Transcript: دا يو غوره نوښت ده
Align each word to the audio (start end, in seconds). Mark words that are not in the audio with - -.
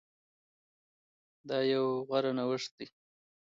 دا 1.49 1.57
يو 1.73 1.85
غوره 2.07 2.31
نوښت 2.37 2.71
ده 2.77 2.85